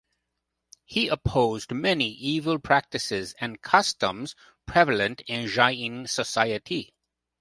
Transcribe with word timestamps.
He 0.83 1.09
opposed 1.09 1.71
many 1.71 2.09
evil 2.09 2.57
practices 2.57 3.35
and 3.39 3.61
customs 3.61 4.33
prevalent 4.65 5.21
in 5.27 5.47
Jain 5.47 6.07
society. 6.07 6.95